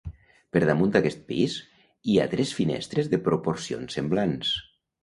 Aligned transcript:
Per 0.55 0.61
damunt 0.69 0.93
d'aquest 0.95 1.21
pis 1.27 1.59
hi 1.61 2.17
ha 2.17 2.27
tres 2.35 2.57
finestres 2.63 3.13
de 3.13 3.25
proporcions 3.31 4.01
semblants. 4.01 4.61